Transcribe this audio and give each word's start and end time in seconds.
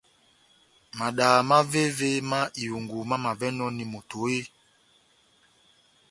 Madaha 0.99 1.39
mávévémá 1.49 2.39
ihungu 2.63 2.97
mamavɛnɔni 3.09 3.83
moto 3.91 4.19
eeeh? 4.29 4.47